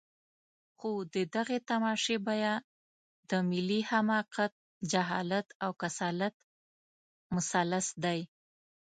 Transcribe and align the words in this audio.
خو 0.77 0.91
د 1.13 1.15
دغې 1.35 1.59
تماشې 1.69 2.17
بیه 2.25 2.53
د 3.29 3.31
ملي 3.49 3.81
حماقت، 3.89 4.53
جهالت 4.91 5.47
او 5.63 5.71
کسالت 5.81 6.33
مثلث 7.35 7.87
دی. 8.03 8.19